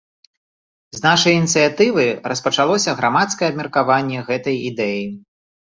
[0.99, 5.03] З нашай ініцыятывы распачалося грамадскае абмеркаванне гэтай ідэі.